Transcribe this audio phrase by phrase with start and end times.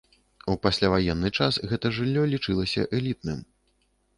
[0.53, 3.39] У пасляваенны час гэта жыллё лічылася элітным.